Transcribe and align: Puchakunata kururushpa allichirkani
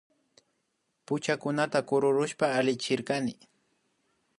Puchakunata 1.05 1.79
kururushpa 1.89 2.45
allichirkani 2.57 3.33